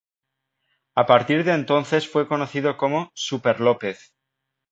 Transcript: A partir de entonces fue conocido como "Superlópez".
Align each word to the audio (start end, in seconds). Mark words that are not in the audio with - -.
A 0.95 1.05
partir 1.05 1.43
de 1.43 1.53
entonces 1.53 2.09
fue 2.09 2.27
conocido 2.27 2.75
como 2.75 3.11
"Superlópez". 3.13 4.15